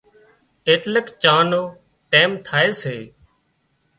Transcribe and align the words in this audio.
ايٽليڪ 0.67 1.07
چانه 1.23 1.45
نو 1.51 1.61
ٽيم 2.11 2.29
ٿائي 2.47 2.69
سي 2.81 2.97